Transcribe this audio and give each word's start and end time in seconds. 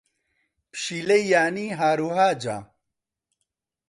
پشیلەی 0.71 1.23
یانی 1.31 1.67
ھاروھاجە. 1.79 2.57